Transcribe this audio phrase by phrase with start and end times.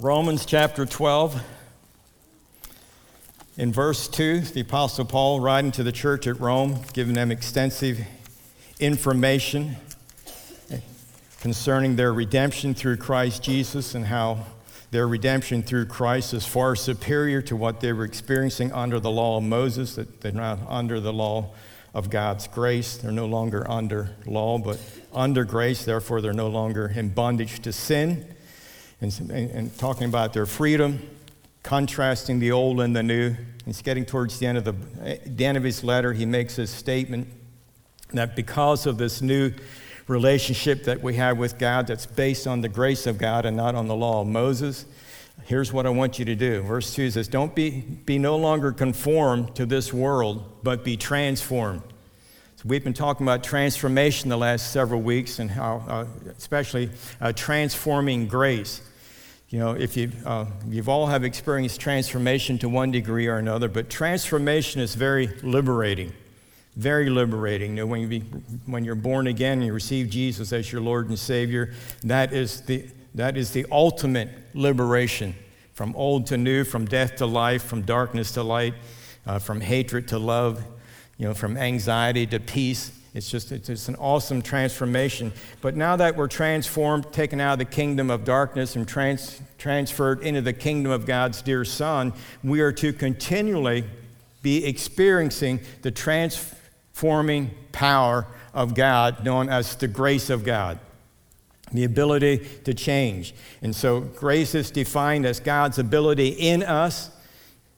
[0.00, 1.40] Romans chapter 12.
[3.56, 8.00] In verse 2, the Apostle Paul, writing to the church at Rome, giving them extensive
[8.80, 9.76] information
[11.40, 14.46] concerning their redemption through Christ Jesus and how
[14.90, 19.36] their redemption through Christ is far superior to what they were experiencing under the law
[19.36, 21.50] of Moses, that they're not under the law
[21.94, 22.96] of God's grace.
[22.96, 24.80] They're no longer under law, but
[25.12, 25.84] under grace.
[25.84, 28.26] Therefore, they're no longer in bondage to sin
[29.00, 31.00] and, and, talking about their freedom,
[31.62, 33.34] contrasting the old and the new.
[33.64, 34.72] He's getting towards the end of the,
[35.26, 36.12] the end of his letter.
[36.12, 37.28] He makes a statement
[38.12, 39.52] that because of this new
[40.06, 43.74] relationship that we have with God that's based on the grace of God and not
[43.74, 44.84] on the law of Moses,
[45.44, 46.62] here's what I want you to do.
[46.62, 51.82] Verse 2 says, Don't be, be no longer conformed to this world, but be transformed.
[52.66, 56.06] We've been talking about transformation the last several weeks and how, uh,
[56.38, 56.88] especially
[57.20, 58.80] uh, transforming grace.
[59.50, 63.68] You know, if you, uh, you've all have experienced transformation to one degree or another,
[63.68, 66.14] but transformation is very liberating,
[66.74, 67.72] very liberating.
[67.72, 68.20] You know, when, you be,
[68.64, 71.74] when you're born again and you receive Jesus as your Lord and Savior,
[72.04, 75.34] that is the, that is the ultimate liberation
[75.74, 78.72] from old to new, from death to life, from darkness to light,
[79.26, 80.64] uh, from hatred to love,
[81.18, 82.92] you know, from anxiety to peace.
[83.14, 85.32] It's just it's, it's an awesome transformation.
[85.60, 90.22] But now that we're transformed, taken out of the kingdom of darkness and trans, transferred
[90.22, 93.84] into the kingdom of God's dear Son, we are to continually
[94.42, 100.78] be experiencing the transforming power of God, known as the grace of God
[101.74, 103.34] the ability to change.
[103.60, 107.10] And so, grace is defined as God's ability in us,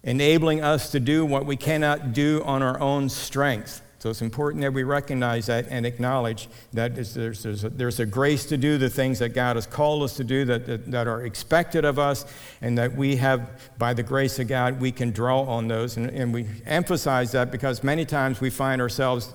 [0.06, 3.82] enabling us to do what we cannot do on our own strength.
[3.98, 8.06] So it's important that we recognize that and acknowledge that there's, there's, a, there's, a,
[8.06, 11.08] grace to do the things that God has called us to do that, that, that,
[11.08, 12.24] are expected of us,
[12.60, 15.96] and that we have, by the grace of God, we can draw on those.
[15.96, 19.34] And, and we emphasize that because many times we find ourselves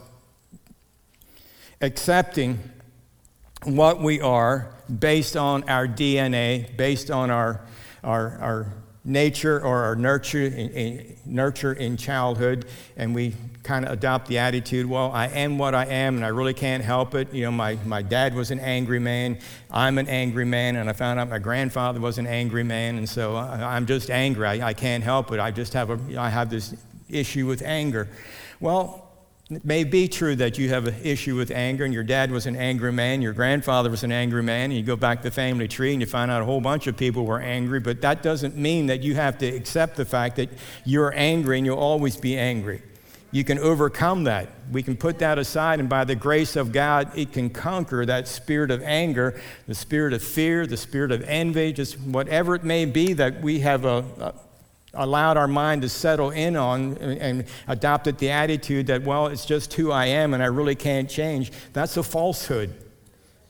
[1.81, 2.59] accepting
[3.63, 7.61] what we are based on our DNA, based on our,
[8.03, 8.73] our, our
[9.03, 12.65] nature or our nurture in, nurture in childhood,
[12.97, 16.29] and we kind of adopt the attitude, well, I am what I am, and I
[16.29, 17.33] really can't help it.
[17.33, 19.39] You know, my, my dad was an angry man,
[19.71, 23.07] I'm an angry man, and I found out my grandfather was an angry man, and
[23.07, 24.45] so I, am just angry.
[24.45, 25.39] I, I can't help it.
[25.39, 26.75] I just have, a, I have this
[27.09, 28.07] issue with anger.
[28.59, 29.10] Well,
[29.51, 32.45] it may be true that you have an issue with anger, and your dad was
[32.45, 35.67] an angry man, your grandfather was an angry man, and you go back the family
[35.67, 38.55] tree and you find out a whole bunch of people were angry, but that doesn't
[38.55, 40.49] mean that you have to accept the fact that
[40.85, 42.81] you're angry and you'll always be angry.
[43.33, 44.49] You can overcome that.
[44.71, 48.27] We can put that aside, and by the grace of God, it can conquer that
[48.27, 52.85] spirit of anger, the spirit of fear, the spirit of envy, just whatever it may
[52.85, 54.33] be that we have a, a
[54.93, 59.73] allowed our mind to settle in on and adopted the attitude that, well, it's just
[59.73, 62.73] who I am and I really can't change, that's a falsehood.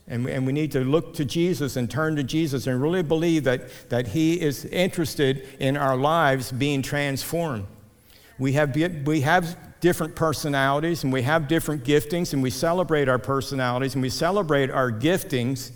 [0.08, 3.02] And we, and we need to look to Jesus and turn to Jesus and really
[3.02, 7.66] believe that, that He is interested in our lives being transformed.
[8.38, 8.76] We have,
[9.06, 14.02] we have different personalities and we have different giftings and we celebrate our personalities and
[14.02, 15.72] we celebrate our giftings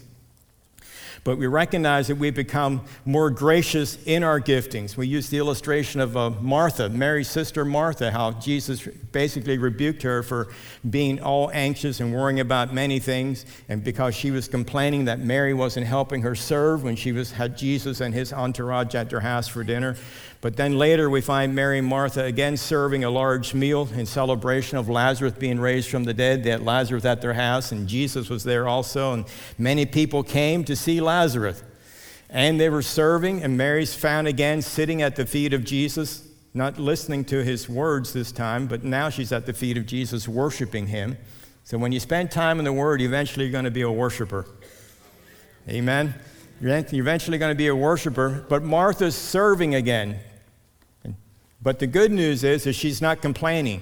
[1.25, 4.95] but we recognize that we become more gracious in our giftings.
[4.95, 10.21] We use the illustration of uh, Martha, Mary's sister Martha, how Jesus basically rebuked her
[10.21, 10.49] for
[10.87, 15.55] being all anxious and worrying about many things, and because she was complaining that Mary
[15.55, 19.47] wasn't helping her serve when she was, had Jesus and his entourage at their house
[19.47, 19.97] for dinner.
[20.45, 24.77] But then later we find Mary and Martha again serving a large meal in celebration
[24.77, 26.43] of Lazarus being raised from the dead.
[26.43, 29.13] They had Lazarus at their house, and Jesus was there also.
[29.13, 29.25] And
[29.57, 31.63] many people came to see Lazarus.
[32.29, 36.77] And they were serving, and Mary's found again sitting at the feet of Jesus, not
[36.77, 40.85] listening to his words this time, but now she's at the feet of Jesus, worshiping
[40.85, 41.17] him.
[41.63, 44.45] So when you spend time in the Word, eventually you're going to be a worshiper.
[45.67, 46.13] Amen.
[46.61, 50.19] You're eventually going to be a worshiper, but Martha's serving again.
[51.65, 53.81] But the good news is, is she's not complaining.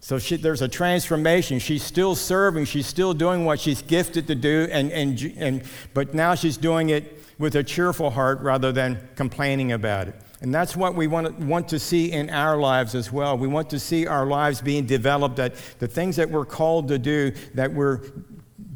[0.00, 1.60] So she, there's a transformation.
[1.60, 2.64] She's still serving.
[2.64, 5.62] She's still doing what she's gifted to do, and, and, and,
[5.94, 10.16] but now she's doing it with a cheerful heart rather than complaining about it.
[10.40, 13.38] And that's what we want want to see in our lives as well.
[13.38, 16.98] We want to see our lives being developed, that the things that we're called to
[16.98, 18.00] do, that we're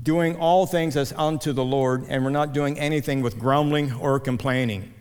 [0.05, 4.21] doing all things as unto the Lord, and we're not doing anything with grumbling or
[4.21, 4.95] complaining.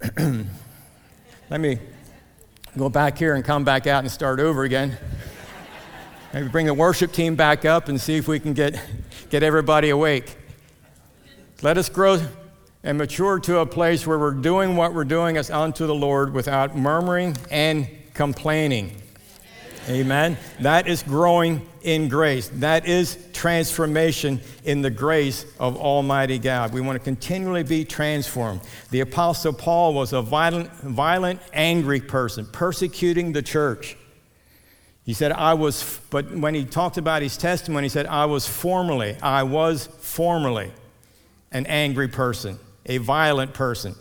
[1.50, 1.78] Let me
[2.76, 4.96] go back here and come back out and start over again.
[6.32, 8.80] Maybe bring the worship team back up and see if we can get,
[9.30, 10.36] get everybody awake.
[11.62, 12.20] Let us grow
[12.82, 16.34] and mature to a place where we're doing what we're doing as unto the Lord
[16.34, 19.00] without murmuring and complaining.
[19.88, 20.38] Amen.
[20.60, 22.48] That is growing in grace.
[22.54, 26.72] That is transformation in the grace of Almighty God.
[26.72, 28.62] We want to continually be transformed.
[28.90, 33.98] The Apostle Paul was a violent, violent, angry person, persecuting the church.
[35.04, 38.48] He said, I was, but when he talked about his testimony, he said, I was
[38.48, 40.72] formerly, I was formerly
[41.52, 43.94] an angry person, a violent person.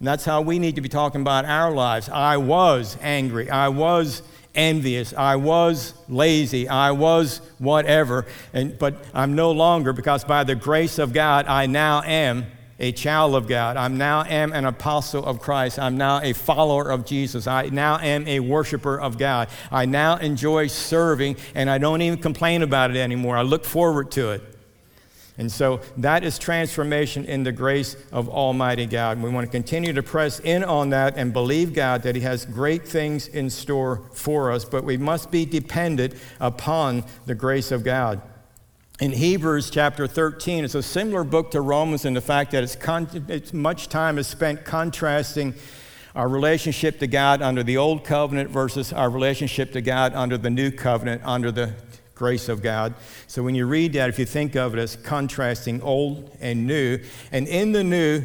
[0.00, 2.08] And that's how we need to be talking about our lives.
[2.08, 3.48] I was angry.
[3.50, 4.22] I was
[4.54, 5.12] envious.
[5.14, 6.68] I was lazy.
[6.68, 8.26] I was whatever.
[8.52, 12.46] And, but I'm no longer because by the grace of God, I now am
[12.80, 13.76] a child of God.
[13.76, 15.78] I now am an apostle of Christ.
[15.78, 17.46] I'm now a follower of Jesus.
[17.46, 19.48] I now am a worshiper of God.
[19.70, 23.36] I now enjoy serving and I don't even complain about it anymore.
[23.36, 24.57] I look forward to it.
[25.38, 29.22] And so that is transformation in the grace of Almighty God.
[29.22, 32.44] We want to continue to press in on that and believe God that He has
[32.44, 37.84] great things in store for us, but we must be dependent upon the grace of
[37.84, 38.20] God.
[39.00, 42.74] In Hebrews chapter 13, it's a similar book to Romans in the fact that it's,
[42.74, 45.54] con- it's much time is spent contrasting
[46.16, 50.50] our relationship to God under the old covenant versus our relationship to God under the
[50.50, 51.74] new covenant, under the
[52.18, 52.94] grace of God.
[53.28, 56.98] So when you read that, if you think of it as contrasting old and new,
[57.32, 58.24] and in the new,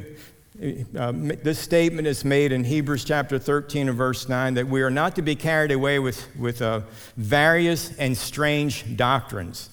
[0.97, 4.89] uh, this statement is made in Hebrews chapter 13 and verse 9 that we are
[4.89, 6.81] not to be carried away with, with uh,
[7.15, 9.69] various and strange doctrines.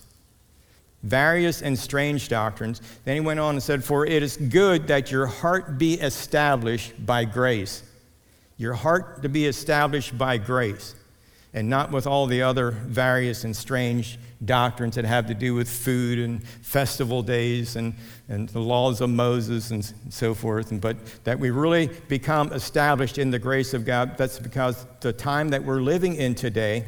[1.02, 2.82] Various and strange doctrines.
[3.05, 7.06] Then he went on and said, For it is good that your heart be established
[7.06, 7.82] by grace.
[8.58, 10.94] Your heart to be established by grace
[11.52, 15.69] and not with all the other various and strange doctrines that have to do with
[15.69, 17.94] food and festival days and,
[18.29, 23.31] and the laws of Moses and so forth, but that we really become established in
[23.31, 24.17] the grace of God.
[24.17, 26.85] That's because the time that we're living in today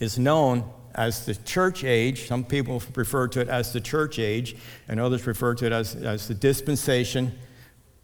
[0.00, 0.64] is known
[0.94, 2.26] as the church age.
[2.26, 4.56] Some people refer to it as the church age,
[4.88, 7.38] and others refer to it as, as the dispensation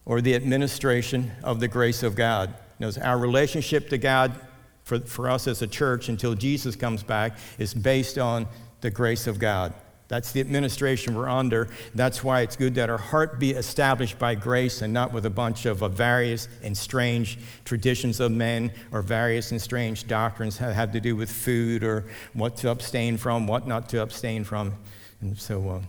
[0.05, 2.55] or the administration of the grace of God.
[2.79, 4.41] Knows our relationship to God
[4.89, 8.49] for, for us as a church until Jesus comes back is based on
[8.81, 9.75] the grace of God.
[10.09, 11.69] That's the administration we're under.
[11.95, 15.31] That's why it's good that our heart be established by grace and not with a
[15.31, 20.75] bunch of uh, various and strange traditions of men or various and strange doctrines that
[20.75, 24.73] have to do with food or what to abstain from, what not to abstain from.
[25.21, 25.81] And so uh,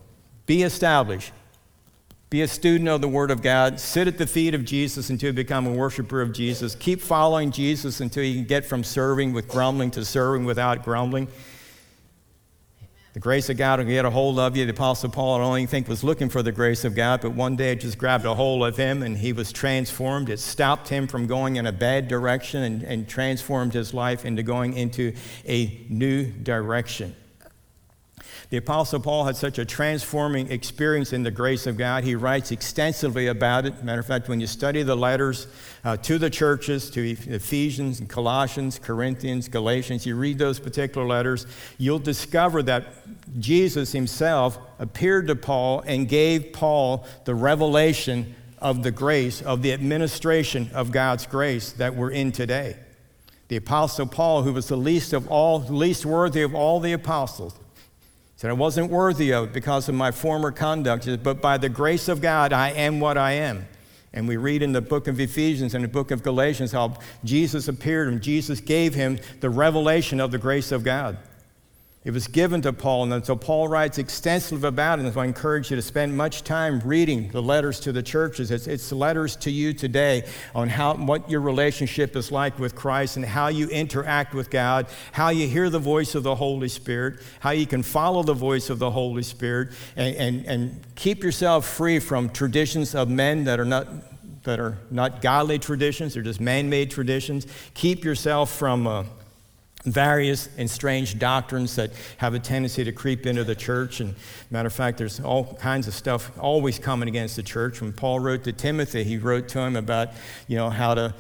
[0.45, 1.31] be established.
[2.29, 3.79] Be a student of the Word of God.
[3.79, 6.75] Sit at the feet of Jesus until you become a worshiper of Jesus.
[6.75, 11.27] Keep following Jesus until you can get from serving with grumbling to serving without grumbling.
[13.13, 14.65] The grace of God will get a hold of you.
[14.65, 17.31] The Apostle Paul, I don't even think, was looking for the grace of God, but
[17.31, 20.29] one day it just grabbed a hold of him and he was transformed.
[20.29, 24.43] It stopped him from going in a bad direction and, and transformed his life into
[24.43, 25.13] going into
[25.47, 27.15] a new direction.
[28.49, 32.03] The Apostle Paul had such a transforming experience in the grace of God.
[32.03, 33.83] He writes extensively about it.
[33.83, 35.45] Matter of fact, when you study the letters
[35.83, 41.45] uh, to the churches, to Ephesians and Colossians, Corinthians, Galatians, you read those particular letters,
[41.77, 42.87] you'll discover that
[43.39, 49.73] Jesus himself appeared to Paul and gave Paul the revelation of the grace, of the
[49.73, 52.77] administration of God's grace that we're in today.
[53.49, 57.53] The Apostle Paul, who was the least of all, least worthy of all the apostles,
[58.39, 62.07] said, I wasn't worthy of it because of my former conduct, but by the grace
[62.07, 63.67] of God, I am what I am.
[64.13, 67.67] And we read in the book of Ephesians and the book of Galatians how Jesus
[67.67, 71.17] appeared and Jesus gave him the revelation of the grace of God.
[72.09, 75.05] It was given to Paul, and so Paul writes extensively about it.
[75.05, 78.49] And so I encourage you to spend much time reading the letters to the churches.
[78.49, 83.17] It's, it's letters to you today on how, what your relationship is like with Christ
[83.17, 87.19] and how you interact with God, how you hear the voice of the Holy Spirit,
[87.41, 91.67] how you can follow the voice of the Holy Spirit, and, and, and keep yourself
[91.67, 93.87] free from traditions of men that are not
[94.45, 97.45] that are not godly traditions, they're just man made traditions.
[97.75, 98.87] Keep yourself from.
[98.87, 99.03] Uh,
[99.85, 104.01] various and strange doctrines that have a tendency to creep into the church.
[104.01, 104.15] And
[104.51, 107.81] matter of fact, there's all kinds of stuff always coming against the church.
[107.81, 110.09] When Paul wrote to Timothy, he wrote to him about,
[110.47, 111.13] you know, how to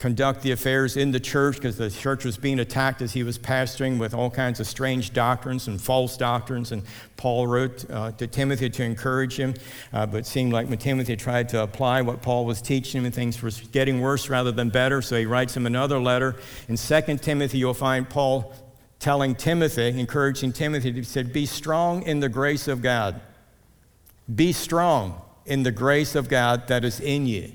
[0.00, 3.38] conduct the affairs in the church because the church was being attacked as he was
[3.38, 6.72] pastoring with all kinds of strange doctrines and false doctrines.
[6.72, 6.82] And
[7.18, 9.54] Paul wrote uh, to Timothy to encourage him,
[9.92, 13.14] uh, but it seemed like Timothy tried to apply what Paul was teaching him, and
[13.14, 15.02] things were getting worse rather than better.
[15.02, 16.36] So he writes him another letter.
[16.66, 18.54] In 2 Timothy, you'll find Paul
[19.00, 23.20] telling Timothy, encouraging Timothy, he said, Be strong in the grace of God.
[24.34, 25.22] Be strong.
[25.46, 27.50] in the grace of God that is in you.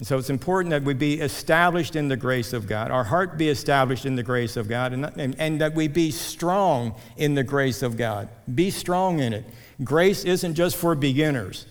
[0.00, 3.36] And so it's important that we be established in the grace of God, our heart
[3.36, 7.34] be established in the grace of God, and, and, and, that we be strong in
[7.34, 8.30] the grace of God.
[8.54, 9.44] Be strong in it.
[9.84, 11.66] Grace isn't just for beginners.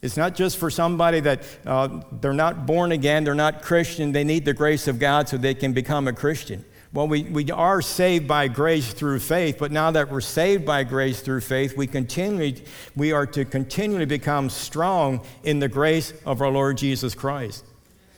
[0.00, 4.22] It's not just for somebody that uh, they're not born again, they're not Christian, they
[4.22, 6.64] need the grace of God so they can become a Christian.
[6.94, 10.84] Well, we, we are saved by grace through faith, but now that we're saved by
[10.84, 12.62] grace through faith, we continually
[12.94, 17.64] we are to continually become strong in the grace of our Lord Jesus Christ.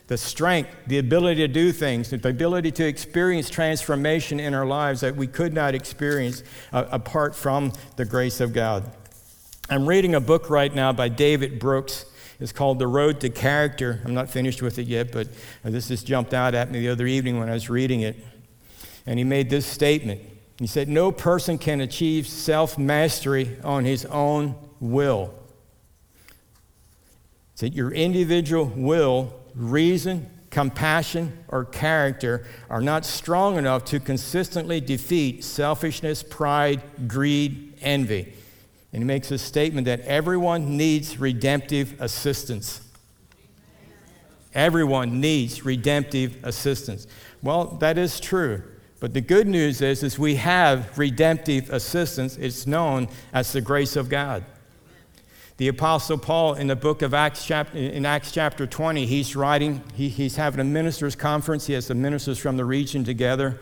[0.09, 5.03] The strength, the ability to do things, the ability to experience transformation in our lives
[5.03, 8.91] that we could not experience uh, apart from the grace of God.
[9.71, 12.07] I'm reading a book right now by David Brooks.
[12.41, 14.03] It's called The Road to Character.
[14.05, 15.29] I'm not finished with it yet, but
[15.63, 18.17] this just jumped out at me the other evening when I was reading it
[19.07, 20.21] and he made this statement.
[20.59, 25.35] He said, No person can achieve self mastery on his own will.
[26.27, 26.33] He
[27.57, 35.43] said, Your individual will, reason, compassion, or character are not strong enough to consistently defeat
[35.43, 38.33] selfishness, pride, greed, envy.
[38.93, 42.81] And he makes a statement that everyone needs redemptive assistance.
[44.55, 47.09] Everyone needs redemptive assistance.
[47.43, 48.63] Well, that is true.
[49.05, 52.39] But the good news is, is we have redemptive assistance.
[52.39, 54.47] It's known as the grace of God.
[55.59, 59.83] The Apostle Paul in the book of Acts, chapter, in Acts chapter 20, he's writing,
[59.93, 61.67] he, he's having a ministers' conference.
[61.67, 63.61] He has the ministers from the region together.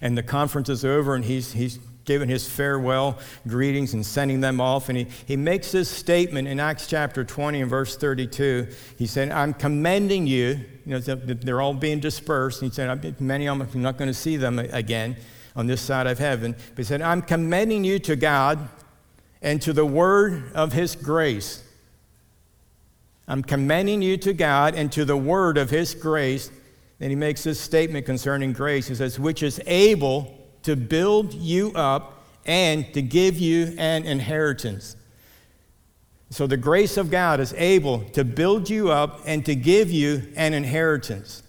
[0.00, 4.60] And the conference is over, and he's, he's giving his farewell greetings and sending them
[4.60, 4.88] off.
[4.88, 8.66] And he, he makes this statement in Acts chapter 20 and verse 32.
[8.96, 10.58] He said, I'm commending you.
[10.86, 12.62] You know, they're all being dispersed.
[12.62, 15.16] He said, many of them, I'm not going to see them again
[15.54, 16.56] on this side of heaven.
[16.70, 18.70] But he said, I'm commending you to God
[19.42, 21.62] and to the word of his grace.
[23.28, 26.50] I'm commending you to God and to the word of his grace.
[26.98, 28.88] Then he makes this statement concerning grace.
[28.88, 34.96] He says, which is able to build you up and to give you an inheritance.
[36.30, 40.22] So the grace of God is able to build you up and to give you
[40.36, 41.42] an inheritance.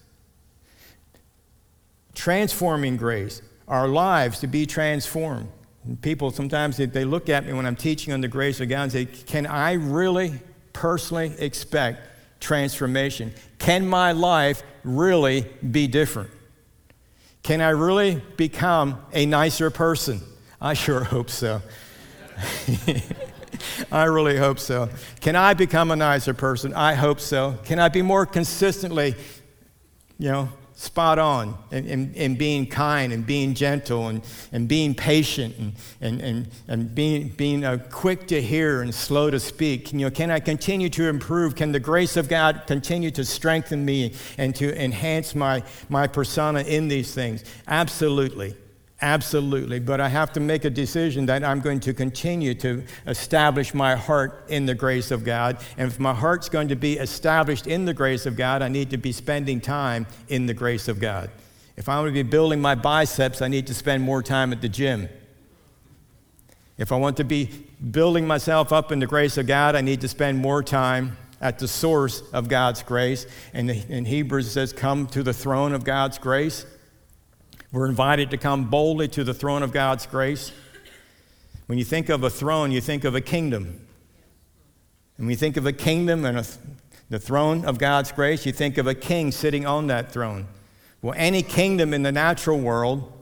[2.16, 5.50] Transforming grace, our lives to be transformed.
[5.86, 8.70] And people sometimes they, they look at me when I'm teaching on the grace of
[8.70, 10.40] God and say, Can I really
[10.74, 12.08] personally expect
[12.40, 13.34] transformation?
[13.58, 16.30] Can my life really be different?
[17.44, 20.22] Can I really become a nicer person?
[20.62, 21.62] I sure hope so.
[23.92, 24.90] I really hope so.
[25.22, 26.74] Can I become a nicer person?
[26.74, 27.58] I hope so.
[27.66, 29.16] Can I be more consistently,
[30.18, 34.96] you know, spot on in, in, in, being kind and being gentle and, and being
[34.96, 39.92] patient and, and, and, and being, being uh, quick to hear and slow to speak.
[39.92, 41.58] You know, can I continue to improve?
[41.58, 46.62] Can the grace of God continue to strengthen me and to enhance my, my persona
[46.62, 47.44] in these things?
[47.68, 48.56] Absolutely.
[49.02, 49.80] Absolutely.
[49.80, 53.96] But I have to make a decision that I'm going to continue to establish my
[53.96, 55.58] heart in the grace of God.
[55.78, 58.90] And if my heart's going to be established in the grace of God, I need
[58.90, 61.32] to be spending time in the grace of God.
[61.78, 64.62] If I want to be building my biceps, I need to spend more time at
[64.62, 65.08] the gym.
[66.78, 67.50] If I want to be
[67.92, 71.58] building myself up in the grace of God, I need to spend more time at
[71.58, 73.26] the source of God's grace.
[73.54, 76.66] And in Hebrews it says, Come to the throne of God's grace.
[77.72, 80.52] We're invited to come boldly to the throne of God's grace.
[81.68, 83.86] When you think of a throne, you think of a kingdom.
[85.18, 86.46] And when you think of a kingdom and a,
[87.10, 90.48] the throne of God's grace, you think of a king sitting on that throne.
[91.04, 93.14] Well, any kingdom in the natural world,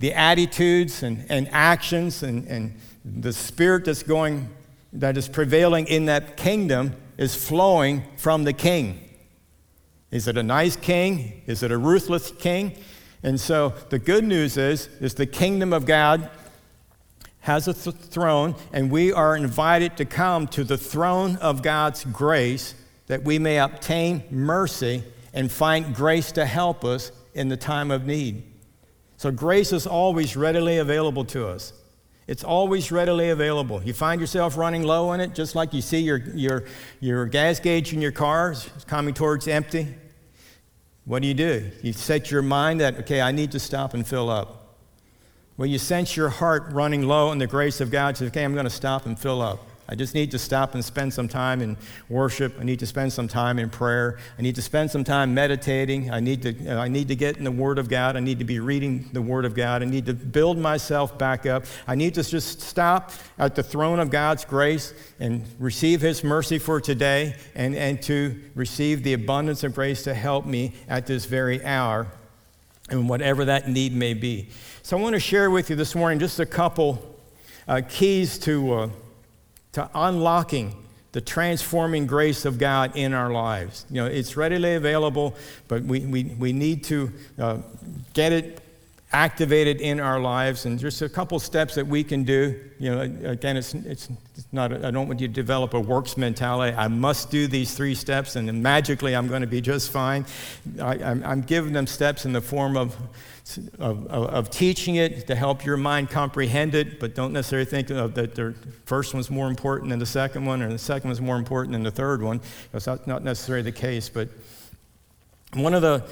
[0.00, 4.50] the attitudes and, and actions and, and the spirit that's going,
[4.92, 9.08] that is prevailing in that kingdom is flowing from the king.
[10.10, 11.42] Is it a nice king?
[11.46, 12.76] Is it a ruthless king?
[13.22, 16.30] And so the good news is, is the kingdom of God
[17.40, 22.04] has a th- throne, and we are invited to come to the throne of God's
[22.04, 22.74] grace
[23.06, 25.02] that we may obtain mercy
[25.34, 28.44] and find grace to help us in the time of need.
[29.16, 31.72] So grace is always readily available to us.
[32.26, 33.82] It's always readily available.
[33.82, 36.64] You find yourself running low on it, just like you see your, your,
[37.00, 39.88] your gas gauge in your car is coming towards empty.
[41.04, 41.70] What do you do?
[41.82, 44.76] You set your mind that, okay, I need to stop and fill up.
[45.56, 48.54] Well, you sense your heart running low in the grace of God, say, okay, I'm
[48.54, 49.66] going to stop and fill up.
[49.92, 51.76] I just need to stop and spend some time in
[52.08, 52.56] worship.
[52.58, 54.18] I need to spend some time in prayer.
[54.38, 56.10] I need to spend some time meditating.
[56.10, 58.16] I need to, I need to get in the Word of God.
[58.16, 59.82] I need to be reading the Word of God.
[59.82, 61.66] I need to build myself back up.
[61.86, 66.58] I need to just stop at the throne of God's grace and receive His mercy
[66.58, 71.26] for today and, and to receive the abundance of grace to help me at this
[71.26, 72.06] very hour
[72.88, 74.48] and whatever that need may be.
[74.82, 77.14] So I want to share with you this morning just a couple
[77.68, 78.88] uh, keys to, uh,
[79.72, 80.76] to unlocking
[81.12, 83.84] the transforming grace of God in our lives.
[83.90, 85.34] You know, it's readily available,
[85.68, 87.58] but we, we, we need to uh,
[88.14, 88.61] get it
[89.12, 90.66] activated in our lives.
[90.66, 92.58] And just a couple steps that we can do.
[92.78, 93.00] You know,
[93.30, 94.08] again, it's, it's
[94.52, 96.76] not, I don't want you to develop a works mentality.
[96.76, 100.24] I must do these three steps, and then magically I'm going to be just fine.
[100.80, 102.96] I, I'm, I'm giving them steps in the form of
[103.80, 108.14] of, of, teaching it to help your mind comprehend it, but don't necessarily think that
[108.14, 108.54] the
[108.86, 111.82] first one's more important than the second one, or the second one's more important than
[111.82, 112.40] the third one.
[112.70, 114.08] That's not necessarily the case.
[114.08, 114.28] But
[115.54, 116.04] one of the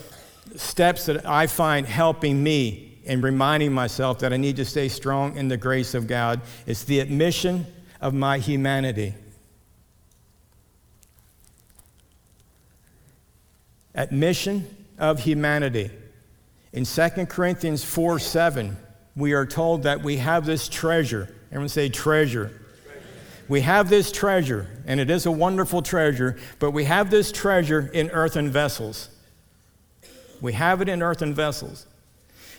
[0.56, 5.36] steps that I find helping me in reminding myself that I need to stay strong
[5.36, 7.66] in the grace of God is the admission
[8.00, 9.14] of my humanity.
[13.94, 14.66] Admission
[14.98, 15.90] of humanity.
[16.72, 18.76] In 2 Corinthians 4 7,
[19.16, 21.34] we are told that we have this treasure.
[21.50, 22.52] Everyone say treasure.
[23.48, 27.90] We have this treasure, and it is a wonderful treasure, but we have this treasure
[27.92, 29.08] in earthen vessels.
[30.40, 31.86] We have it in earthen vessels.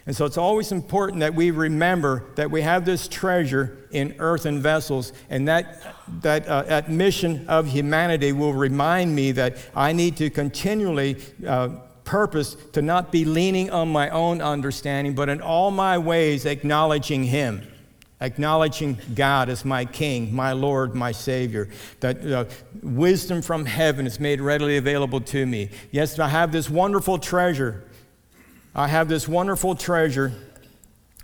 [0.05, 4.60] And so it's always important that we remember that we have this treasure in earthen
[4.62, 10.29] vessels, and that, that uh, admission of humanity will remind me that I need to
[10.29, 11.70] continually uh,
[12.03, 17.24] purpose to not be leaning on my own understanding, but in all my ways acknowledging
[17.24, 17.62] Him,
[18.20, 21.70] acknowledging God as my King, my Lord, my Savior.
[22.00, 22.46] That uh,
[22.81, 25.70] wisdom from heaven is made readily available to me.
[25.91, 27.84] Yes, I have this wonderful treasure.
[28.74, 30.32] I have this wonderful treasure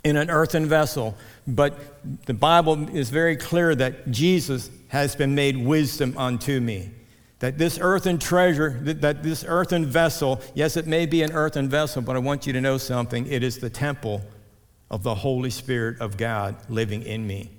[0.04, 5.56] in an earthen vessel, but the Bible is very clear that Jesus has been made
[5.56, 6.90] wisdom unto me.
[7.40, 12.02] That this earthen treasure, that, this earthen vessel, yes, it may be an earthen vessel,
[12.02, 13.26] but I want you to know something.
[13.26, 14.22] It is the temple
[14.90, 17.50] of the Holy Spirit of God living in me.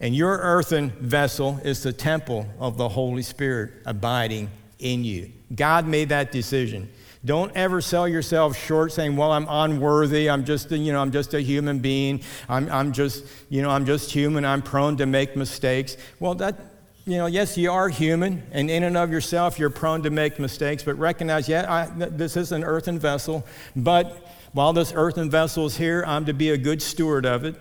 [0.00, 5.32] And your earthen vessel is the temple of the Holy Spirit abiding in you.
[5.54, 6.90] God made that decision.
[7.24, 10.28] Don't ever sell yourself short saying, well, I'm unworthy.
[10.28, 12.20] I'm just, a, you know, I'm just a human being.
[12.48, 14.44] I'm, I'm just, you know, I'm just human.
[14.44, 15.96] I'm prone to make mistakes.
[16.20, 16.58] Well, that,
[17.06, 20.38] you know, yes, you are human, and in and of yourself, you're prone to make
[20.38, 25.66] mistakes, but recognize, yeah, I, this is an earthen vessel, but while this earthen vessel
[25.66, 27.56] is here, I'm to be a good steward of it.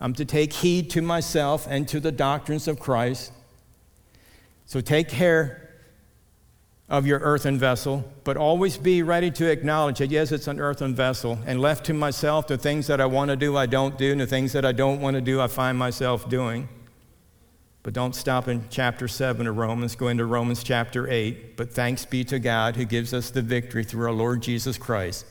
[0.00, 3.32] I'm to take heed to myself and to the doctrines of Christ.
[4.66, 5.67] So take care
[6.88, 10.94] of your earthen vessel, but always be ready to acknowledge that, yes, it's an earthen
[10.94, 11.38] vessel.
[11.44, 14.20] And left to myself, the things that I want to do, I don't do, and
[14.20, 16.68] the things that I don't want to do, I find myself doing.
[17.82, 21.56] But don't stop in chapter 7 of Romans, go into Romans chapter 8.
[21.56, 25.26] But thanks be to God who gives us the victory through our Lord Jesus Christ.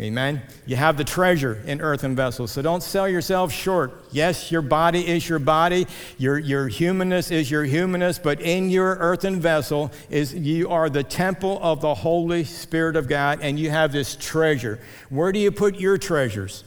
[0.00, 0.40] Amen.
[0.64, 4.02] You have the treasure in earthen vessels, so don't sell yourself short.
[4.10, 5.86] Yes, your body is your body,
[6.16, 11.04] your, your humanness is your humanness, but in your earthen vessel is you are the
[11.04, 14.80] temple of the Holy Spirit of God, and you have this treasure.
[15.10, 16.64] Where do you put your treasures?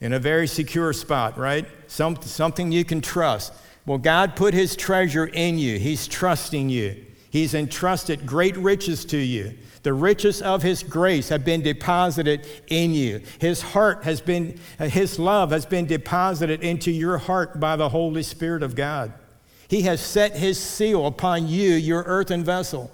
[0.00, 1.66] in a very secure spot, right?
[1.88, 3.52] Some, something you can trust.
[3.86, 7.04] Well, God put his treasure in you, he's trusting you.
[7.30, 9.58] He's entrusted great riches to you.
[9.88, 13.22] The riches of his grace have been deposited in you.
[13.38, 17.88] His heart has been, uh, his love has been deposited into your heart by the
[17.88, 19.14] Holy Spirit of God.
[19.66, 22.90] He has set his seal upon you, your earthen vessel.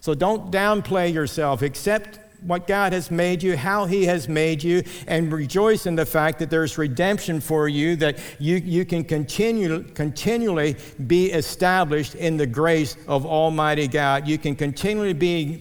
[0.00, 1.62] So don't downplay yourself.
[1.62, 6.06] Accept what God has made you, how He has made you, and rejoice in the
[6.06, 12.36] fact that there's redemption for you, that you, you can continue, continually be established in
[12.36, 14.26] the grace of Almighty God.
[14.26, 15.56] You can continually be,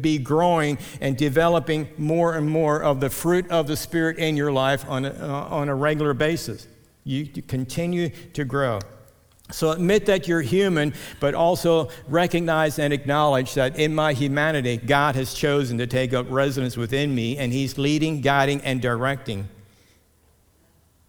[0.00, 4.52] be growing and developing more and more of the fruit of the Spirit in your
[4.52, 6.66] life on a, uh, on a regular basis.
[7.04, 8.80] You, you continue to grow.
[9.52, 15.14] So admit that you're human, but also recognize and acknowledge that in my humanity, God
[15.14, 19.48] has chosen to take up residence within me, and He's leading, guiding, and directing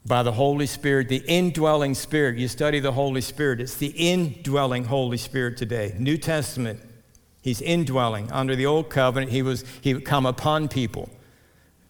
[0.05, 2.37] by the Holy Spirit, the indwelling Spirit.
[2.37, 5.95] You study the Holy Spirit, it's the indwelling Holy Spirit today.
[5.97, 6.79] New Testament,
[7.41, 8.31] He's indwelling.
[8.31, 11.09] Under the Old Covenant, He, was, he would come upon people,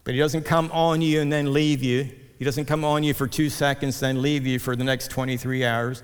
[0.06, 2.10] but He doesn't come on you and then leave you.
[2.40, 5.66] He doesn't come on you for two seconds, then leave you for the next 23
[5.66, 6.04] hours.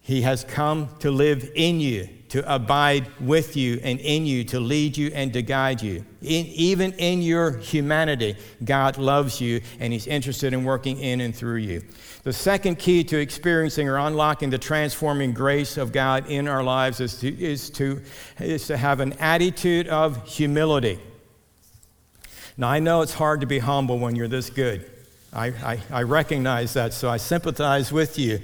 [0.00, 4.58] He has come to live in you, to abide with you and in you, to
[4.58, 6.04] lead you and to guide you.
[6.22, 11.34] In, even in your humanity, God loves you and He's interested in working in and
[11.34, 11.82] through you.
[12.22, 17.00] The second key to experiencing or unlocking the transforming grace of God in our lives
[17.00, 18.00] is to, is to,
[18.38, 20.98] is to have an attitude of humility.
[22.56, 24.90] Now, I know it's hard to be humble when you're this good.
[25.32, 28.40] I, I, I recognize that, so I sympathize with you.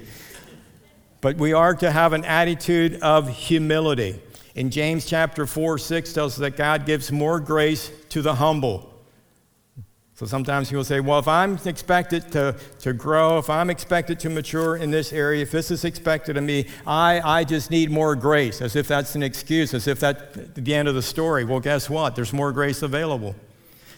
[1.21, 4.21] But we are to have an attitude of humility.
[4.55, 8.93] In James chapter 4, 6 tells us that God gives more grace to the humble.
[10.15, 14.31] So sometimes people say, well, if I'm expected to, to grow, if I'm expected to
[14.31, 18.15] mature in this area, if this is expected of me, I, I just need more
[18.15, 20.23] grace, as if that's an excuse, as if that's
[20.55, 21.45] the end of the story.
[21.45, 22.15] Well, guess what?
[22.15, 23.35] There's more grace available.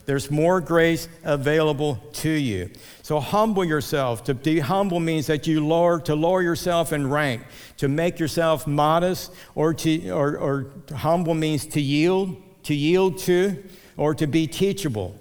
[0.10, 2.72] There's more grace available to you.
[3.04, 4.24] So humble yourself.
[4.24, 7.43] To be humble means that you lower to lower yourself in rank,
[7.78, 13.63] to make yourself modest, or to or, or humble means to yield, to yield to,
[13.98, 15.15] or to be teachable.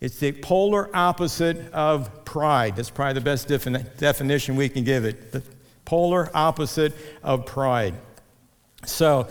[0.00, 2.76] It's the polar opposite of pride.
[2.76, 5.32] That's probably the best defini- definition we can give it.
[5.32, 5.42] The
[5.84, 6.92] polar opposite
[7.24, 7.94] of pride.
[8.86, 9.26] So,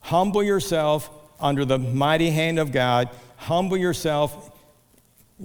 [0.00, 1.08] humble yourself
[1.40, 3.08] under the mighty hand of God.
[3.36, 4.50] Humble yourself.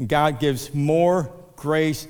[0.07, 2.07] God gives more grace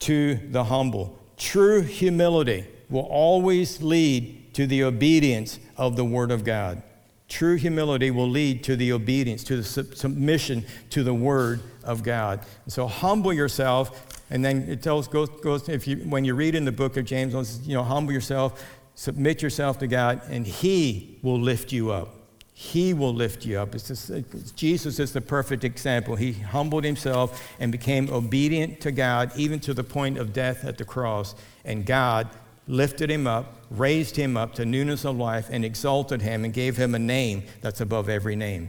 [0.00, 1.18] to the humble.
[1.36, 6.82] True humility will always lead to the obedience of the Word of God.
[7.28, 12.44] True humility will lead to the obedience, to the submission to the Word of God.
[12.66, 16.64] so humble yourself, and then it tells, goes, goes if you, when you read in
[16.64, 18.64] the book of James, you know, humble yourself,
[18.96, 22.19] submit yourself to God, and He will lift you up.
[22.60, 23.72] He will lift you up.
[23.72, 24.12] Just,
[24.54, 26.14] Jesus is the perfect example.
[26.14, 30.76] He humbled himself and became obedient to God, even to the point of death at
[30.76, 31.34] the cross.
[31.64, 32.28] And God
[32.68, 36.76] lifted him up, raised him up to newness of life, and exalted him and gave
[36.76, 38.68] him a name that's above every name.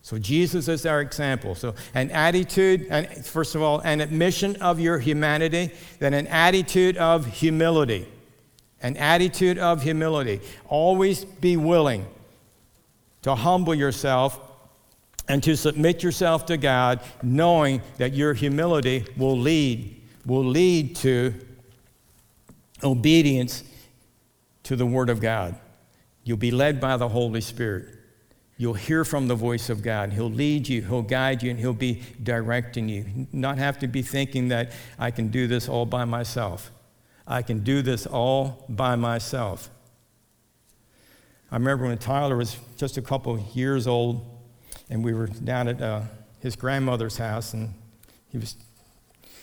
[0.00, 1.56] So Jesus is our example.
[1.56, 6.96] So an attitude, and first of all, an admission of your humanity, then an attitude
[6.96, 8.06] of humility.
[8.80, 10.40] An attitude of humility.
[10.68, 12.06] Always be willing
[13.22, 14.40] to humble yourself
[15.28, 21.34] and to submit yourself to God, knowing that your humility will lead, will lead to
[22.82, 23.64] obedience
[24.62, 25.54] to the Word of God.
[26.24, 27.94] You'll be led by the Holy Spirit.
[28.56, 30.12] You'll hear from the voice of God.
[30.12, 33.28] He'll lead you, He'll guide you, and He'll be directing you.
[33.32, 36.72] Not have to be thinking that I can do this all by myself.
[37.26, 39.70] I can do this all by myself.
[41.50, 44.22] I remember when Tyler was just a couple years old,
[44.90, 46.02] and we were down at uh,
[46.40, 47.72] his grandmother's house, and
[48.30, 48.54] he was,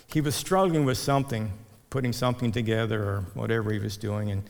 [0.08, 1.52] he was struggling with something,
[1.90, 4.44] putting something together or whatever he was doing, and,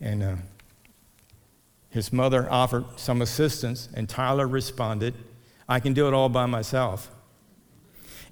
[0.00, 0.36] and uh,
[1.90, 5.12] his mother offered some assistance, and Tyler responded,
[5.68, 7.10] I can do it all by myself.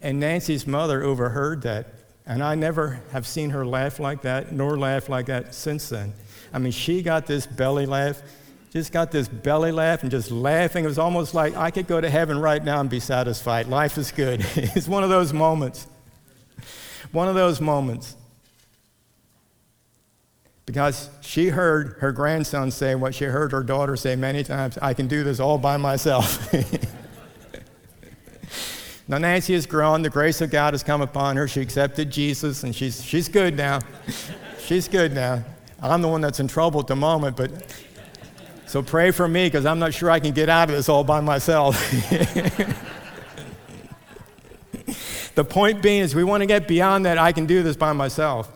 [0.00, 1.86] And Nancy's mother overheard that,
[2.24, 6.14] and I never have seen her laugh like that, nor laugh like that since then.
[6.54, 8.22] I mean, she got this belly laugh
[8.70, 10.84] just got this belly laugh and just laughing.
[10.84, 13.66] It was almost like I could go to heaven right now and be satisfied.
[13.66, 14.46] Life is good.
[14.54, 15.88] it's one of those moments.
[17.10, 18.16] One of those moments.
[20.66, 24.94] Because she heard her grandson say what she heard her daughter say many times I
[24.94, 26.52] can do this all by myself.
[29.08, 30.02] now, Nancy has grown.
[30.02, 31.48] The grace of God has come upon her.
[31.48, 33.80] She accepted Jesus, and she's, she's good now.
[34.60, 35.42] she's good now.
[35.82, 37.50] I'm the one that's in trouble at the moment, but
[38.70, 41.02] so pray for me because I'm not sure I can get out of this all
[41.02, 41.76] by myself.
[45.34, 47.92] the point being is we want to get beyond that I can do this by
[47.92, 48.48] myself.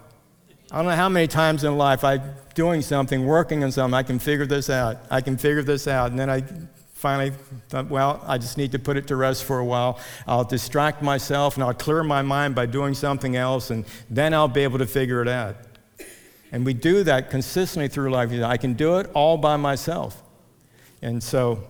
[0.71, 2.23] I don't know how many times in life I'm
[2.55, 4.99] doing something, working on something, I can figure this out.
[5.11, 6.13] I can figure this out.
[6.13, 6.45] And then I
[6.93, 7.33] finally
[7.69, 9.99] thought, well, I just need to put it to rest for a while.
[10.29, 14.47] I'll distract myself and I'll clear my mind by doing something else, and then I'll
[14.47, 15.57] be able to figure it out.
[16.55, 18.31] And we do that consistently through life.
[18.31, 20.23] I can do it all by myself.
[21.03, 21.65] And so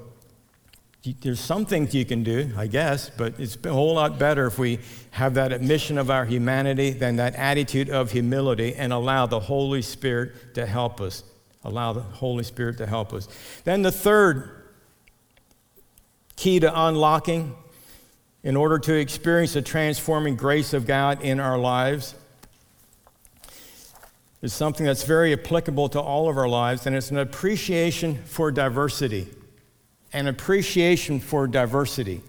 [1.22, 4.58] there's some things you can do, I guess, but it's a whole lot better if
[4.58, 4.80] we
[5.12, 9.80] have that admission of our humanity than that attitude of humility and allow the Holy
[9.80, 11.24] Spirit to help us.
[11.64, 13.26] Allow the Holy Spirit to help us.
[13.64, 14.66] Then the third
[16.36, 17.56] key to unlocking
[18.42, 22.14] in order to experience the transforming grace of God in our lives
[24.44, 28.52] is something that's very applicable to all of our lives, and it's an appreciation for
[28.52, 29.26] diversity.
[30.12, 32.20] An appreciation for diversity.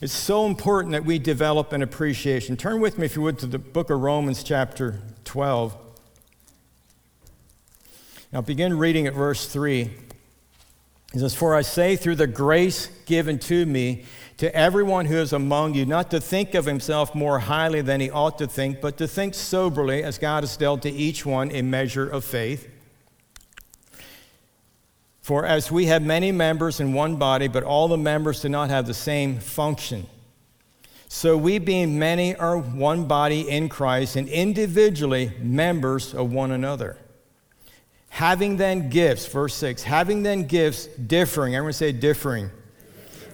[0.00, 2.56] It's so important that we develop an appreciation.
[2.56, 5.76] Turn with me, if you would, to the book of Romans, chapter 12.
[8.32, 9.90] Now, begin reading at verse 3.
[11.12, 14.06] He says, For I say, through the grace given to me,
[14.38, 18.10] to everyone who is among you, not to think of himself more highly than he
[18.10, 21.62] ought to think, but to think soberly, as God has dealt to each one a
[21.62, 22.68] measure of faith.
[25.20, 28.70] For as we have many members in one body, but all the members do not
[28.70, 30.06] have the same function,
[31.14, 36.96] so we, being many, are one body in Christ and individually members of one another.
[38.08, 42.50] Having then gifts, verse 6, having then gifts differing, everyone say differing.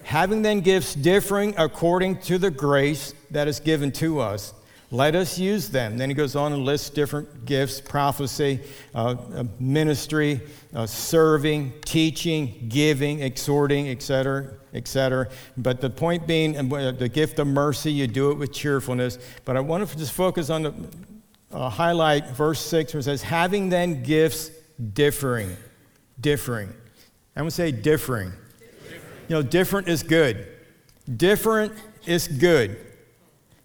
[0.09, 4.53] Having then gifts differing according to the grace that is given to us
[4.91, 5.97] let us use them.
[5.97, 8.59] Then he goes on and lists different gifts prophecy,
[8.95, 10.41] uh, uh, ministry,
[10.73, 15.29] uh, serving, teaching, giving, exhorting, etc., etc.
[15.57, 19.19] But the point being, uh, the gift of mercy, you do it with cheerfulness.
[19.45, 20.73] But I want to just focus on the
[21.51, 24.49] uh, highlight verse 6 where it says, having then gifts
[24.93, 25.55] differing.
[26.19, 26.69] Differing.
[27.35, 28.33] I'm going to say differing.
[29.29, 30.47] You know, different is good.
[31.15, 31.73] Different
[32.05, 32.77] is good.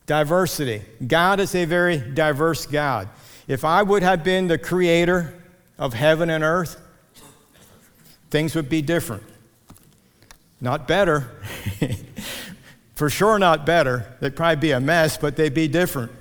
[0.07, 0.83] Diversity.
[1.05, 3.09] God is a very diverse God.
[3.49, 5.43] If I would have been the creator
[5.79, 6.81] of heaven and earth,
[8.31, 9.23] things would be different.
[10.61, 11.31] Not better.
[12.95, 14.17] For sure, not better.
[14.21, 16.13] They'd probably be a mess, but they'd be different.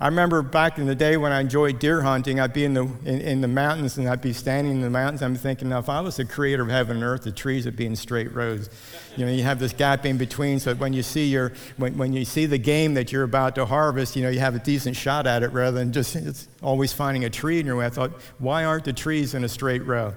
[0.00, 2.82] I remember back in the day when I enjoyed deer hunting, I'd be in the,
[3.04, 5.22] in, in, the mountains and I'd be standing in the mountains.
[5.22, 7.76] I'm thinking, now, if I was the creator of heaven and earth, the trees would
[7.76, 8.70] be in straight rows.
[9.16, 12.12] You know, you have this gap in between, so when you see, your, when, when
[12.12, 14.96] you see the game that you're about to harvest, you know, you have a decent
[14.96, 17.86] shot at it rather than just it's always finding a tree in your way.
[17.86, 20.14] I thought, why aren't the trees in a straight row?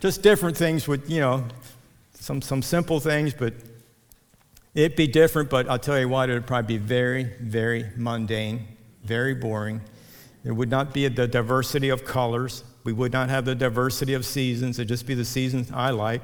[0.00, 1.44] Just different things with, you know,
[2.12, 3.54] some, some simple things, but
[4.74, 8.66] It'd be different, but I'll tell you what, it would probably be very, very mundane,
[9.04, 9.80] very boring.
[10.42, 12.64] There would not be the diversity of colors.
[12.82, 14.78] We would not have the diversity of seasons.
[14.78, 16.22] It'd just be the seasons I like.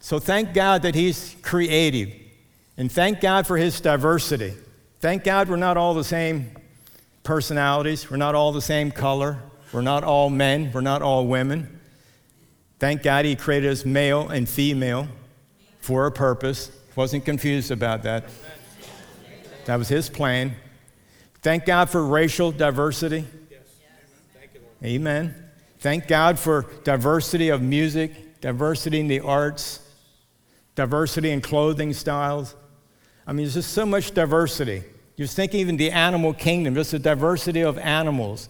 [0.00, 2.12] so thank God that He's creative.
[2.76, 4.54] And thank God for His diversity.
[4.98, 6.50] Thank God we're not all the same
[7.22, 8.10] personalities.
[8.10, 9.38] We're not all the same color.
[9.72, 10.72] We're not all men.
[10.72, 11.80] We're not all women.
[12.80, 15.06] Thank God He created us male and female
[15.84, 16.72] for a purpose.
[16.96, 18.24] Wasn't confused about that.
[19.66, 20.56] That was his plan.
[21.42, 23.26] Thank God for racial diversity.
[24.82, 25.34] Amen.
[25.80, 29.86] Thank God for diversity of music, diversity in the arts,
[30.74, 32.54] diversity in clothing styles.
[33.26, 34.84] I mean, there's just so much diversity.
[35.18, 38.48] Just think even the animal kingdom, just the diversity of animals,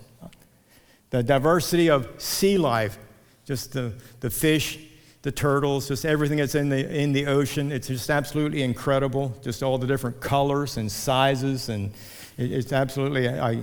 [1.11, 2.97] the diversity of sea life,
[3.45, 4.79] just the, the fish,
[5.25, 7.73] the turtles, just everything that's in the, in the ocean.
[7.73, 11.71] It's just absolutely incredible, just all the different colors and sizes.
[11.71, 11.93] And
[12.37, 13.63] it, it's absolutely, I,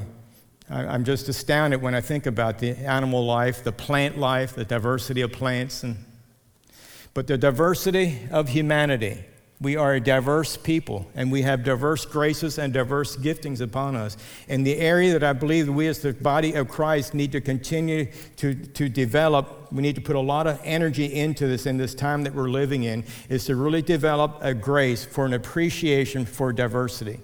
[0.71, 4.65] I, am just astounded when I think about the animal life, the plant life, the
[4.65, 5.83] diversity of plants.
[5.83, 5.97] And,
[7.13, 9.23] but the diversity of humanity.
[9.61, 14.17] We are a diverse people, and we have diverse graces and diverse giftings upon us.
[14.49, 18.07] And the area that I believe we as the body of Christ need to continue
[18.37, 21.93] to, to develop, we need to put a lot of energy into this in this
[21.93, 26.51] time that we're living in, is to really develop a grace for an appreciation for
[26.51, 27.19] diversity.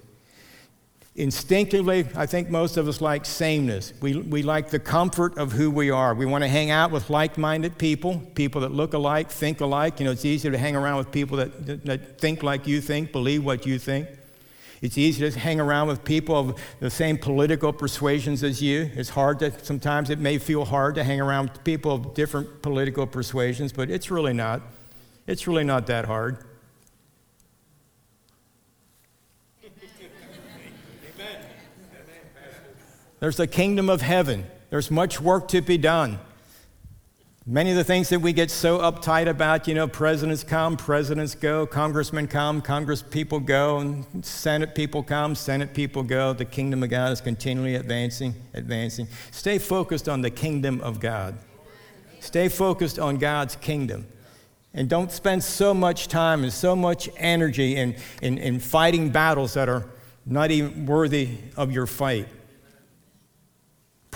[1.17, 3.91] Instinctively, I think most of us like sameness.
[4.01, 6.13] We, we like the comfort of who we are.
[6.13, 9.99] We want to hang out with like minded people, people that look alike, think alike.
[9.99, 12.81] You know, it's easier to hang around with people that, that, that think like you
[12.81, 14.07] think, believe what you think.
[14.79, 18.91] It's easy to hang around with people of the same political persuasions as you.
[18.93, 22.61] It's hard to, sometimes it may feel hard to hang around with people of different
[22.61, 24.61] political persuasions, but it's really not.
[25.25, 26.45] It's really not that hard.
[33.19, 34.45] There's the kingdom of heaven.
[34.69, 36.19] There's much work to be done.
[37.49, 41.33] Many of the things that we get so uptight about, you know, presidents come, presidents
[41.33, 46.33] go, congressmen come, congress people go, and senate people come, senate people go.
[46.33, 49.07] The kingdom of God is continually advancing, advancing.
[49.31, 51.37] Stay focused on the kingdom of God.
[52.19, 54.05] Stay focused on God's kingdom.
[54.73, 59.53] And don't spend so much time and so much energy in, in, in fighting battles
[59.53, 59.85] that are
[60.25, 62.27] not even worthy of your fight.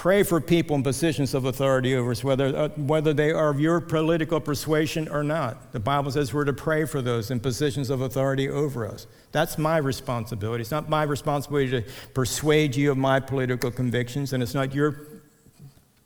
[0.01, 3.59] Pray for people in positions of authority over us, whether, uh, whether they are of
[3.59, 5.71] your political persuasion or not.
[5.73, 9.05] The Bible says we're to pray for those in positions of authority over us.
[9.31, 10.61] That's my responsibility.
[10.61, 15.05] It's not my responsibility to persuade you of my political convictions, and it's not your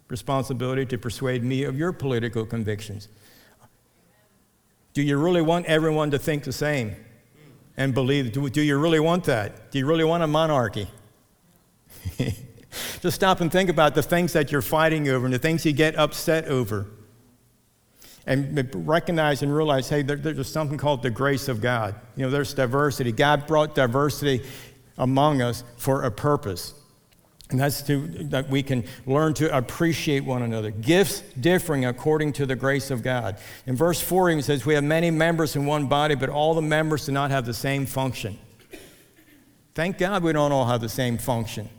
[0.09, 3.07] responsibility to persuade me of your political convictions.
[4.91, 6.97] Do you really want everyone to think the same
[7.77, 8.33] and believe?
[8.33, 9.71] Do, do you really want that?
[9.71, 10.89] Do you really want a monarchy?
[13.05, 15.73] Just stop and think about the things that you're fighting over and the things you
[15.73, 16.87] get upset over.
[18.25, 21.93] And recognize and realize hey, there, there's something called the grace of God.
[22.15, 23.11] You know, there's diversity.
[23.11, 24.43] God brought diversity
[24.97, 26.73] among us for a purpose.
[27.51, 30.71] And that's to, that we can learn to appreciate one another.
[30.71, 33.37] Gifts differing according to the grace of God.
[33.67, 36.61] In verse 4, he says, We have many members in one body, but all the
[36.63, 38.39] members do not have the same function.
[39.75, 41.69] Thank God we don't all have the same function.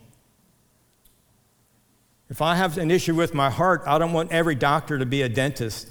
[2.29, 5.21] If I have an issue with my heart, I don't want every doctor to be
[5.21, 5.89] a dentist.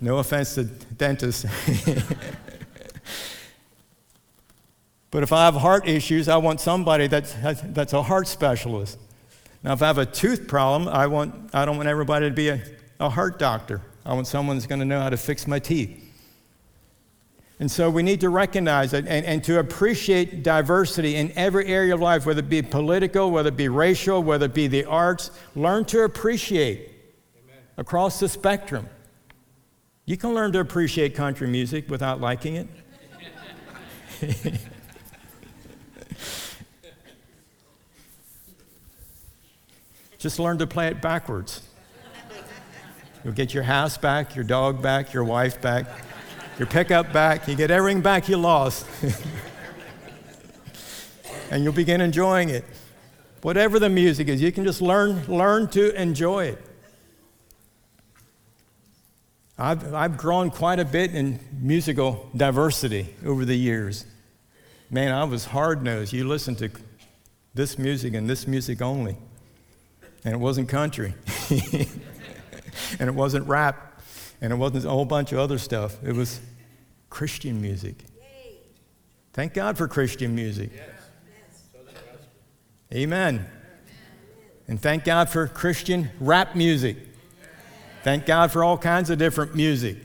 [0.00, 1.44] no offense to dentists.
[5.10, 8.98] but if I have heart issues, I want somebody that's, that's a heart specialist.
[9.62, 12.48] Now, if I have a tooth problem, I, want, I don't want everybody to be
[12.48, 12.60] a,
[13.00, 13.80] a heart doctor.
[14.04, 16.03] I want someone that's going to know how to fix my teeth.
[17.60, 21.94] And so we need to recognize it and, and to appreciate diversity in every area
[21.94, 25.30] of life, whether it be political, whether it be racial, whether it be the arts.
[25.54, 26.90] Learn to appreciate
[27.44, 27.62] Amen.
[27.76, 28.88] across the spectrum.
[30.04, 32.66] You can learn to appreciate country music without liking it.
[40.18, 41.62] Just learn to play it backwards.
[43.22, 45.86] You'll get your house back, your dog back, your wife back
[46.58, 48.86] your pickup back, you get everything back you lost.
[51.50, 52.64] and you'll begin enjoying it.
[53.42, 56.64] Whatever the music is, you can just learn, learn to enjoy it.
[59.58, 64.04] I've, I've grown quite a bit in musical diversity over the years.
[64.90, 66.12] Man, I was hard nosed.
[66.12, 66.70] You listen to
[67.54, 69.16] this music and this music only.
[70.24, 71.14] And it wasn't country.
[71.50, 73.93] and it wasn't rap
[74.44, 75.96] and it wasn't a whole bunch of other stuff.
[76.04, 76.38] It was
[77.08, 78.04] Christian music.
[79.32, 80.70] Thank God for Christian music.
[82.92, 83.46] Amen.
[84.68, 86.98] And thank God for Christian rap music.
[88.02, 89.96] Thank God for all kinds of different music.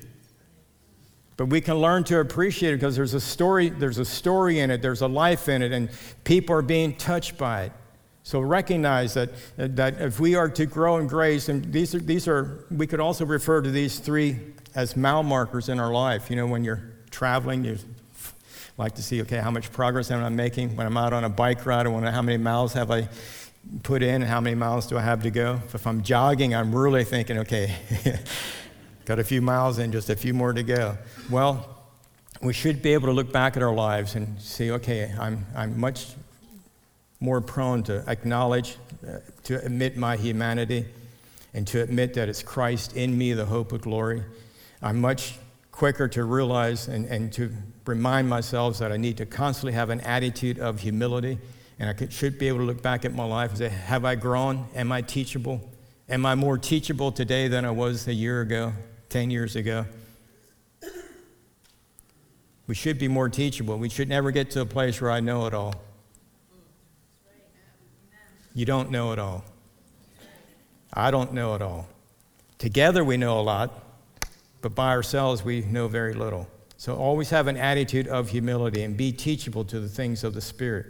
[1.36, 4.72] But we can learn to appreciate it because there's a story, there's a story in
[4.72, 5.90] it, there's a life in it, and
[6.24, 7.72] people are being touched by it.
[8.30, 12.28] So recognize that, that if we are to grow in grace, and these are, these
[12.28, 14.40] are, we could also refer to these three
[14.76, 16.30] as mile markers in our life.
[16.30, 17.80] You know, when you're traveling, you
[18.78, 20.76] like to see, okay, how much progress am I making?
[20.76, 23.10] When I'm out on a bike ride, I wonder how many miles have I
[23.82, 25.60] put in and how many miles do I have to go?
[25.74, 27.78] If I'm jogging, I'm really thinking, okay,
[29.06, 31.00] got a few miles in, just a few more to go.
[31.32, 31.84] Well,
[32.44, 35.80] we should be able to look back at our lives and see, okay, I'm, I'm
[35.80, 36.10] much
[37.20, 38.78] more prone to acknowledge,
[39.08, 40.86] uh, to admit my humanity,
[41.54, 44.24] and to admit that it's Christ in me, the hope of glory.
[44.82, 45.36] I'm much
[45.72, 47.52] quicker to realize and, and to
[47.86, 51.40] remind myself that I need to constantly have an attitude of humility.
[51.80, 54.06] And I could, should be able to look back at my life and say, Have
[54.06, 54.66] I grown?
[54.76, 55.62] Am I teachable?
[56.10, 58.74] Am I more teachable today than I was a year ago,
[59.10, 59.86] 10 years ago?
[62.68, 63.78] We should be more teachable.
[63.78, 65.74] We should never get to a place where I know it all.
[68.60, 69.46] You don't know it all.
[70.94, 71.88] I don't know it all.
[72.58, 73.72] Together we know a lot,
[74.60, 76.46] but by ourselves we know very little.
[76.76, 80.42] So always have an attitude of humility and be teachable to the things of the
[80.42, 80.88] Spirit.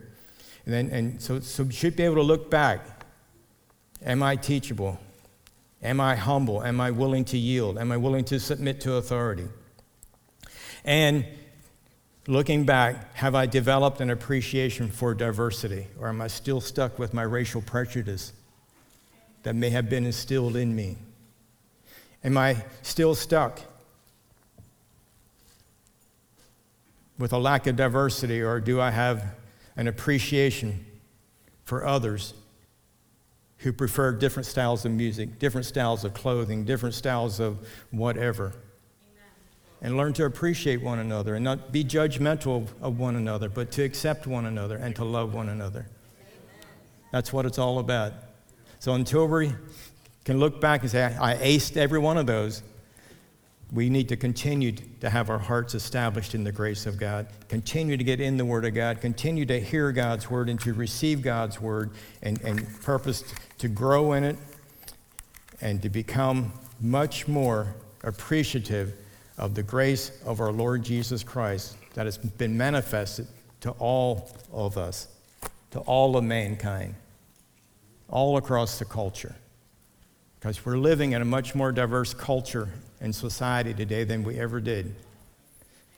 [0.66, 3.06] And then and so, so you should be able to look back.
[4.04, 5.00] Am I teachable?
[5.84, 6.64] Am I humble?
[6.64, 7.78] Am I willing to yield?
[7.78, 9.48] Am I willing to submit to authority?
[10.84, 11.24] And
[12.30, 17.12] Looking back, have I developed an appreciation for diversity, or am I still stuck with
[17.12, 18.34] my racial prejudice
[19.42, 20.98] that may have been instilled in me?
[22.24, 23.62] Am I still stuck
[27.18, 29.26] with a lack of diversity, or do I have
[29.76, 30.86] an appreciation
[31.64, 32.36] for others
[33.58, 38.54] who prefer different styles of music, different styles of clothing, different styles of whatever?
[39.82, 43.84] And learn to appreciate one another and not be judgmental of one another, but to
[43.84, 45.86] accept one another and to love one another.
[47.12, 48.14] That's what it's all about.
[48.80, 49.54] So until we
[50.26, 52.62] can look back and say, I aced every one of those,
[53.72, 57.98] we need to continue to have our hearts established in the grace of God, continue
[57.98, 61.22] to get in the Word of God, continue to hear God's Word and to receive
[61.22, 61.92] God's Word,
[62.24, 63.24] and, and purpose
[63.60, 64.38] to grow in it
[65.62, 66.52] and to become
[66.82, 68.94] much more appreciative
[69.40, 73.28] of the grace of our Lord Jesus Christ that has been manifested
[73.62, 75.08] to all of us,
[75.72, 76.96] to all of mankind,
[78.10, 79.36] all across the culture.
[80.40, 82.70] Because we're living in a much more diverse culture
[83.02, 84.96] and society today than we ever did.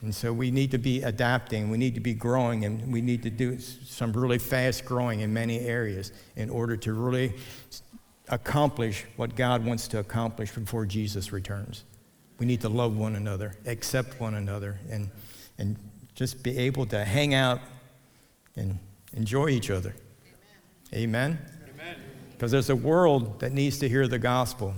[0.01, 3.21] And so we need to be adapting, we need to be growing, and we need
[3.23, 7.33] to do some really fast growing in many areas in order to really
[8.29, 11.83] accomplish what God wants to accomplish before Jesus returns.
[12.41, 15.11] We need to love one another, accept one another, and,
[15.59, 15.77] and
[16.15, 17.59] just be able to hang out
[18.55, 18.79] and
[19.13, 19.93] enjoy each other.
[20.91, 21.37] Amen?
[22.31, 24.73] Because there's a world that needs to hear the gospel.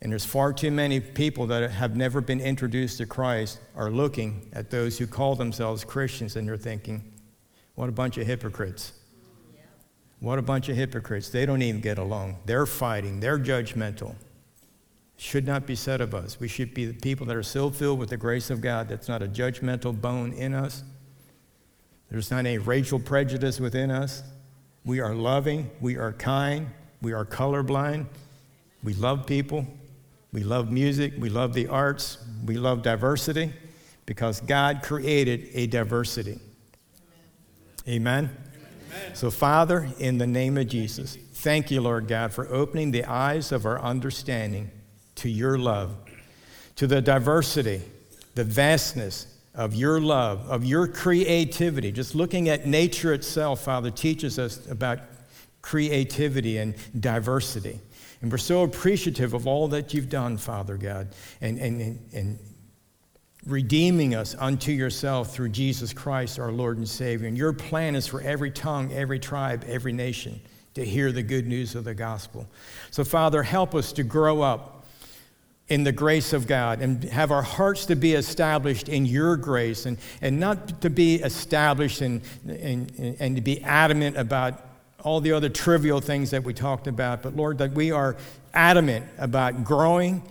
[0.00, 4.48] And there's far too many people that have never been introduced to Christ are looking
[4.52, 7.12] at those who call themselves Christians and they're thinking,
[7.74, 8.92] what a bunch of hypocrites.
[10.20, 11.28] What a bunch of hypocrites.
[11.28, 12.36] They don't even get along.
[12.46, 14.14] They're fighting, they're judgmental.
[15.16, 16.40] Should not be said of us.
[16.40, 19.08] We should be the people that are so filled with the grace of God that's
[19.08, 20.82] not a judgmental bone in us.
[22.10, 24.22] There's not any racial prejudice within us.
[24.84, 26.68] We are loving, we are kind,
[27.00, 28.06] we are colorblind,
[28.82, 29.66] we love people,
[30.32, 33.52] we love music, we love the arts, we love diversity
[34.06, 36.38] because God created a diversity.
[37.88, 38.30] Amen.
[38.30, 39.14] Amen.
[39.14, 43.52] So, Father, in the name of Jesus, thank you, Lord God, for opening the eyes
[43.52, 44.70] of our understanding
[45.16, 45.94] to your love,
[46.76, 47.82] to the diversity,
[48.34, 51.92] the vastness of your love, of your creativity.
[51.92, 55.00] Just looking at nature itself, Father, teaches us about
[55.60, 57.78] creativity and diversity.
[58.20, 61.08] And we're so appreciative of all that you've done, Father God,
[61.40, 62.38] and, and, and,
[63.44, 67.26] redeeming us unto yourself through Jesus Christ, our Lord and Savior.
[67.26, 70.40] And your plan is for every tongue, every tribe, every nation
[70.74, 72.48] to hear the good news of the gospel.
[72.90, 74.81] So, Father, help us to grow up
[75.72, 79.86] in the grace of God and have our hearts to be established in your grace
[79.86, 84.66] and, and not to be established and, and, and to be adamant about
[85.02, 88.18] all the other trivial things that we talked about, but Lord, that we are
[88.52, 90.22] adamant about growing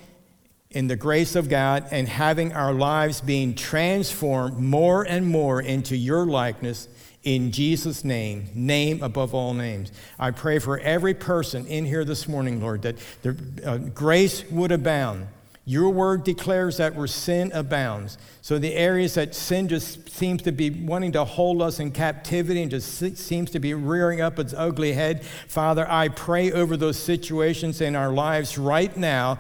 [0.70, 5.98] in the grace of God and having our lives being transformed more and more into
[5.98, 6.88] your likeness
[7.24, 9.91] in Jesus' name, name above all names.
[10.17, 14.72] I pray for every person in here this morning, Lord, that the uh, grace would
[14.72, 15.28] abound.
[15.63, 18.17] Your word declares that where sin abounds.
[18.41, 22.63] So the areas that sin just seems to be wanting to hold us in captivity
[22.63, 26.97] and just seems to be rearing up its ugly head, Father, I pray over those
[26.97, 29.38] situations in our lives right now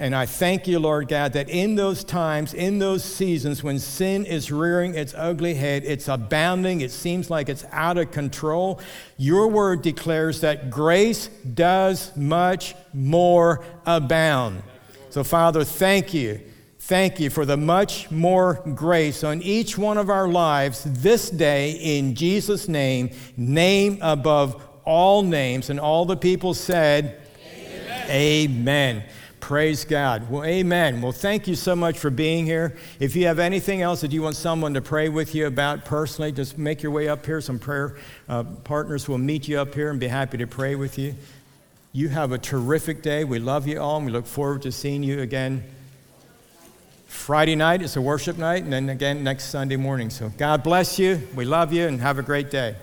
[0.00, 4.24] and I thank you, Lord God, that in those times, in those seasons when sin
[4.24, 8.80] is rearing its ugly head, it's abounding, it seems like it's out of control,
[9.18, 14.62] your word declares that grace does much more abound.
[15.10, 16.40] So, Father, thank you.
[16.78, 21.72] Thank you for the much more grace on each one of our lives this day
[21.72, 25.68] in Jesus' name, name above all names.
[25.68, 27.20] And all the people said,
[28.08, 28.10] Amen.
[28.10, 29.04] Amen.
[29.40, 30.30] Praise God.
[30.30, 31.00] Well, amen.
[31.00, 32.76] Well, thank you so much for being here.
[33.00, 36.30] If you have anything else that you want someone to pray with you about personally,
[36.30, 37.40] just make your way up here.
[37.40, 37.96] Some prayer
[38.28, 41.14] uh, partners will meet you up here and be happy to pray with you.
[41.92, 43.24] You have a terrific day.
[43.24, 45.64] We love you all, and we look forward to seeing you again
[47.06, 47.82] Friday night.
[47.82, 50.10] It's a worship night, and then again next Sunday morning.
[50.10, 51.26] So God bless you.
[51.34, 52.76] We love you, and have a great day.